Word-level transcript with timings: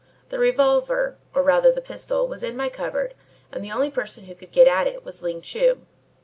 The 0.29 0.39
revolver, 0.39 1.17
or 1.35 1.43
rather 1.43 1.71
the 1.71 1.79
pistol, 1.79 2.27
was 2.27 2.41
in 2.41 2.57
my 2.57 2.69
cupboard 2.69 3.13
and 3.51 3.63
the 3.63 3.71
only 3.71 3.91
person 3.91 4.23
who 4.25 4.33
could 4.33 4.51
get 4.51 4.67
at 4.67 4.87
it 4.87 5.05
was 5.05 5.21
Ling 5.21 5.43
Chu. 5.43 5.85